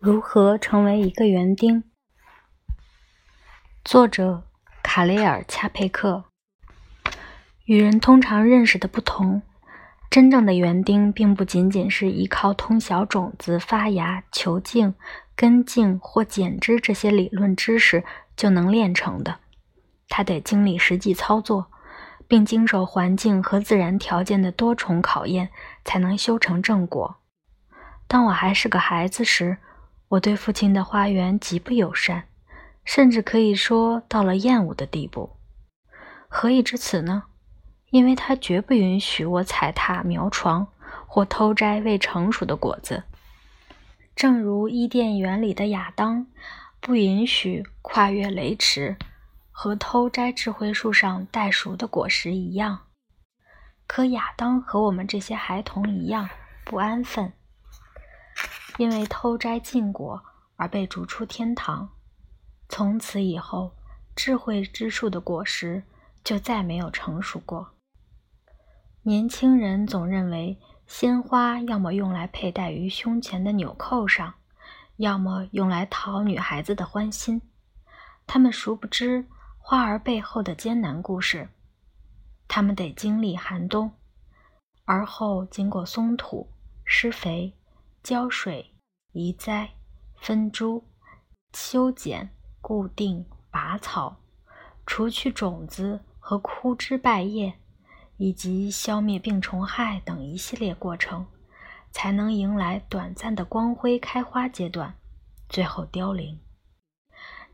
[0.00, 1.82] 如何成为一个园丁？
[3.84, 4.44] 作者
[4.80, 6.26] 卡雷尔·恰佩克。
[7.64, 9.42] 与人通常认识的不同，
[10.08, 14.94] 真正的园丁并不仅仅是依靠通晓种子发芽、球茎、
[15.34, 18.04] 根茎或剪枝这些理论知识
[18.36, 19.40] 就能练成的。
[20.08, 21.72] 他得经历实际操作，
[22.28, 25.48] 并经受环境和自然条件的多重考验，
[25.84, 27.16] 才能修成正果。
[28.06, 29.58] 当我还是个孩子时，
[30.08, 32.28] 我对父亲的花园极不友善，
[32.84, 35.36] 甚至可以说到了厌恶的地步。
[36.28, 37.24] 何以至此呢？
[37.90, 40.66] 因为他绝不允许我踩踏苗床
[41.06, 43.04] 或偷摘未成熟的果子，
[44.14, 46.26] 正如伊甸园里的亚当
[46.80, 48.96] 不允许跨越雷池
[49.50, 52.80] 和偷摘智慧树上待熟的果实一样。
[53.86, 56.28] 可亚当和我们这些孩童一样
[56.64, 57.32] 不安分。
[58.78, 60.24] 因为偷摘禁果
[60.56, 61.90] 而被逐出天堂，
[62.68, 63.72] 从此以后，
[64.16, 65.82] 智慧之树的果实
[66.24, 67.74] 就再没有成熟过。
[69.02, 74.34] 年轻人总认为鲜花要么用来佩戴于胸前的纽扣上，
[74.96, 77.42] 要么用来讨女孩子的欢心。
[78.26, 79.26] 他们殊不知
[79.58, 81.48] 花儿背后的艰难故事。
[82.46, 83.90] 他们得经历寒冬，
[84.84, 86.48] 而后经过松土、
[86.84, 87.54] 施肥。
[88.02, 88.74] 浇水、
[89.12, 89.70] 移栽、
[90.16, 90.84] 分株、
[91.52, 94.16] 修剪、固定、拔草、
[94.86, 97.54] 除去种子和枯枝败叶，
[98.16, 101.26] 以及消灭病虫害等一系列过程，
[101.90, 104.94] 才能迎来短暂的光辉开花阶段，
[105.48, 106.40] 最后凋零。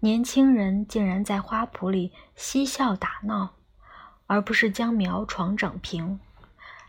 [0.01, 3.55] 年轻人竟然在花圃里嬉笑打闹，
[4.27, 6.21] 而不是将苗床整平。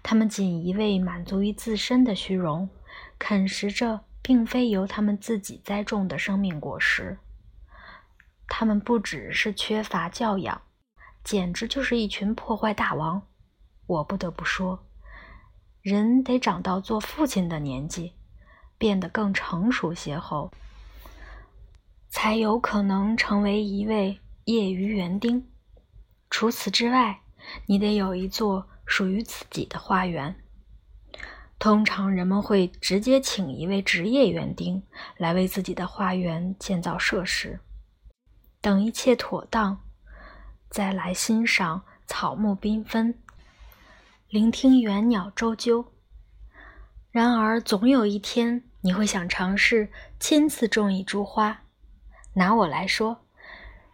[0.04, 2.70] 他们仅一味满足于自身的虚荣。
[3.18, 7.18] 啃食着并非由他们自己栽种的生命果实，
[8.48, 10.62] 他们不只是缺乏教养，
[11.24, 13.22] 简直就是一群破坏大王。
[13.88, 14.88] 我不得不说，
[15.82, 18.14] 人得长到做父亲的年纪，
[18.78, 20.52] 变得更成熟些后，
[22.10, 25.48] 才有可能成为一位业余园丁。
[26.30, 27.22] 除此之外，
[27.68, 30.36] 你得有一座属于自己的花园。
[31.66, 34.84] 通常人们会直接请一位职业园丁
[35.18, 37.60] 来为自己的花园建造设施，
[38.62, 39.82] 等一切妥当，
[40.70, 43.18] 再来欣赏草木缤纷，
[44.30, 45.88] 聆听园鸟啁啾。
[47.10, 51.64] 然而，总有一天你会想尝试亲自种一株花。
[52.34, 53.26] 拿我来说，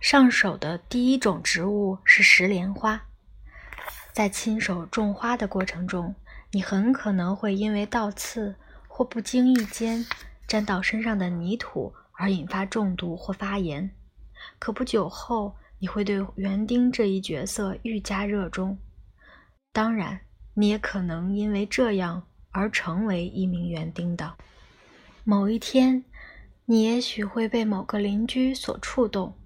[0.02, 3.02] 上手的第一种植物是石莲花。
[4.12, 6.14] 在亲手种花的过程中，
[6.52, 8.56] 你很可能会因为倒刺
[8.88, 10.06] 或不经意间
[10.48, 13.90] 沾到身上的泥土而引发中毒或发炎。
[14.60, 18.78] 可不久后，你会对园丁这一角色愈加热衷。
[19.72, 20.20] 当然，
[20.54, 24.36] 你也可能因为这样而成为一名园丁的。
[25.24, 26.04] 某一天，
[26.66, 29.38] 你也许会被某个邻居所触动。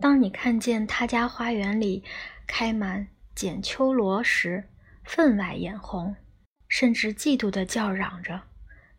[0.00, 2.04] 当你看见他家花园里
[2.46, 4.68] 开满剪秋罗时，
[5.04, 6.16] 分外眼红，
[6.66, 8.42] 甚至嫉妒地叫嚷着：“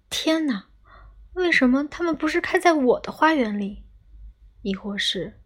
[0.09, 0.67] 天哪，
[1.33, 3.83] 为什么它们不是开在我的花园里？
[4.61, 5.41] 亦或是，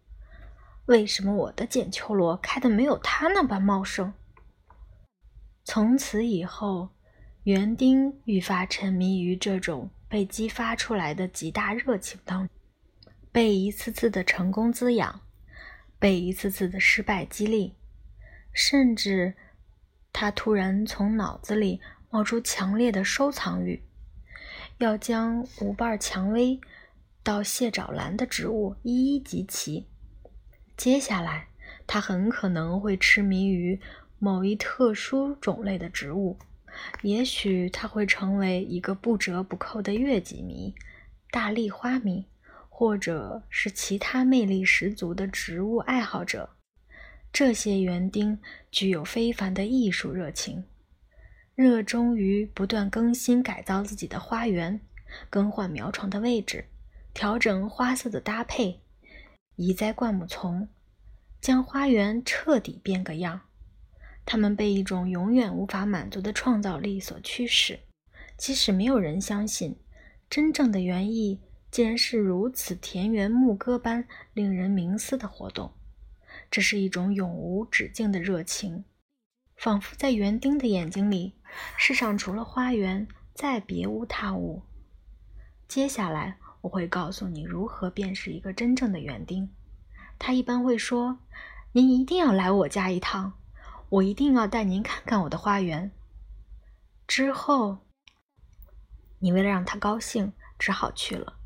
[0.86, 4.12] 为什么我的剪秋罗开的没有它那般茂盛？”
[5.64, 6.90] 从此以后，
[7.44, 12.54] 园丁愈发沉迷于这种被激发出来的极大热情当中，
[13.32, 15.22] 被一次次的成功滋养，
[15.98, 17.74] 被一次次的失败激励，
[18.52, 19.34] 甚至。
[20.12, 23.82] 他突然从脑子里冒出强烈的收藏欲，
[24.78, 26.60] 要将五瓣蔷薇
[27.22, 29.86] 到蟹爪兰的植物一一集齐。
[30.76, 31.48] 接下来，
[31.86, 33.80] 他很可能会痴迷于
[34.18, 36.38] 某一特殊种类的植物，
[37.02, 40.74] 也许他会成为一个不折不扣的月季迷、
[41.30, 42.26] 大丽花迷，
[42.68, 46.50] 或者是其他魅力十足的植物爱好者。
[47.32, 48.38] 这些园丁
[48.70, 50.64] 具有非凡的艺术热情，
[51.54, 54.80] 热衷于不断更新改造自己的花园，
[55.30, 56.66] 更换苗床的位置，
[57.14, 58.80] 调整花色的搭配，
[59.54, 60.68] 移栽灌木丛，
[61.40, 63.42] 将花园彻底变个样。
[64.26, 67.80] 他们被一种永远无法满足的创造力所驱使，
[68.36, 69.76] 即使没有人相信，
[70.28, 71.40] 真正的园艺
[71.70, 75.72] 竟然是如此田园牧歌般令人冥思的活动。
[76.50, 78.84] 这是一种永无止境的热情，
[79.56, 81.34] 仿佛在园丁的眼睛里，
[81.76, 84.62] 世上除了花园，再别无他物。
[85.68, 89.48] 接下来，我会告诉你如何辨识一个真正的园丁。
[90.18, 91.20] 他一般会说
[91.72, 93.34] ：“您一定要来我家一趟，
[93.88, 95.92] 我一定要带您看看我的花园。”
[97.06, 97.78] 之后，
[99.20, 101.38] 你为了让他高兴，只好去了。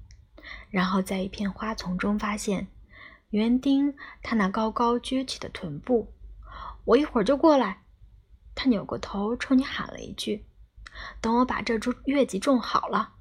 [0.70, 2.66] 然后在一片花丛中发现
[3.34, 3.92] 园丁
[4.22, 6.14] 他那高高撅起的臀部。
[6.84, 7.82] 我一会儿就过来。
[8.54, 10.46] 他扭过头冲你喊了一句
[11.20, 13.14] ：“等我把这株月季种好了，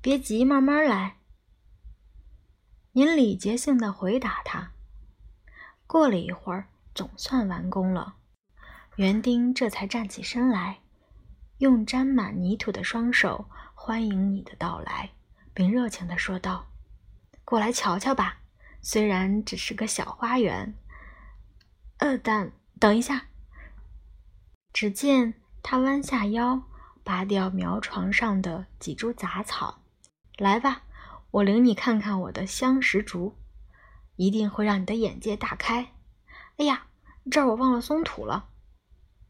[0.00, 1.16] 别急，慢慢来。”
[2.94, 4.70] 您礼节性的回答他。
[5.88, 8.14] 过了一会儿，总算完工了。
[8.94, 10.78] 园丁这才站起身来，
[11.58, 15.10] 用沾满泥土的双手欢迎你的到来，
[15.52, 16.68] 并热情的说道。
[17.44, 18.42] 过来瞧瞧吧，
[18.80, 20.74] 虽然只是个小花园，
[21.98, 23.26] 呃，但等一下。
[24.72, 26.62] 只见他弯下腰，
[27.02, 29.82] 拔掉苗床上的几株杂草。
[30.36, 30.82] 来吧，
[31.32, 33.36] 我领你看看我的香石竹，
[34.16, 35.94] 一定会让你的眼界大开。
[36.58, 36.86] 哎呀，
[37.30, 38.50] 这儿我忘了松土了。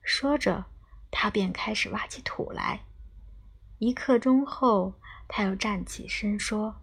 [0.03, 0.67] 说着，
[1.11, 2.85] 他便开始挖起土来。
[3.79, 6.83] 一刻钟后，他又站起身说。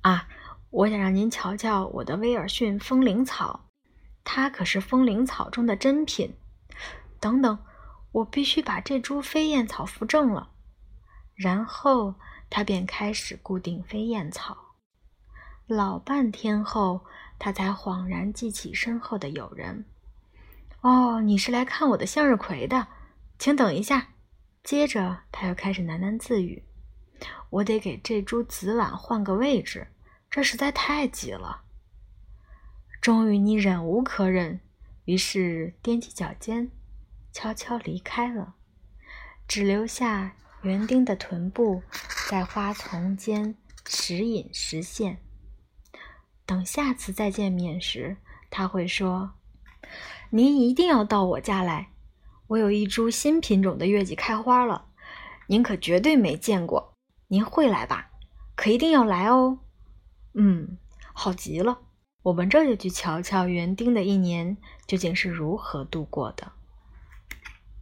[0.00, 0.28] 啊，
[0.70, 3.68] 我想让您瞧瞧我的威尔逊风铃草，
[4.22, 6.34] 它可是风铃草中的珍品。
[7.18, 7.58] 等等，
[8.12, 10.50] 我必须把这株飞燕草扶正了。
[11.34, 12.14] 然后
[12.50, 14.74] 他便开始固定飞燕草。
[15.66, 17.04] 老半天后，
[17.38, 19.86] 他才恍然记起身后的友人。
[20.80, 22.88] 哦，你是来看我的向日葵的，
[23.38, 24.08] 请等一下。
[24.62, 26.64] 接着他又开始喃喃自语。
[27.50, 29.88] 我得给这株紫菀换个位置，
[30.30, 31.62] 这实在太挤了。
[33.00, 34.60] 终于你忍无可忍，
[35.04, 36.70] 于是踮起脚尖，
[37.32, 38.54] 悄悄离开了，
[39.46, 41.82] 只留下园丁的臀部
[42.28, 45.22] 在花丛间时隐时现。
[46.44, 48.16] 等下次再见面时，
[48.50, 49.34] 他会说
[50.30, 51.92] ：“您一定要到我家来，
[52.48, 54.86] 我有一株新品种的月季开花了，
[55.46, 56.94] 您可绝对没见过。”
[57.30, 58.10] 您会来吧？
[58.56, 59.60] 可一定要来哦。
[60.40, 60.78] 嗯，
[61.12, 61.80] 好极了，
[62.22, 64.56] 我们这就去瞧瞧园丁的一年
[64.86, 66.52] 究竟是如何度过的。